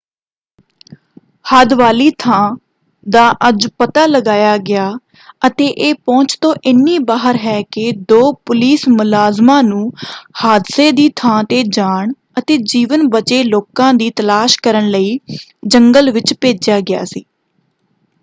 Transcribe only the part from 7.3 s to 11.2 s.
ਹੈ ਕਿ ਦੋ ਪੁਲਿਸ ਮੁਲਾਜ਼ਮਾਂ ਨੂੰ ਹਾਦਸੇ ਦੀ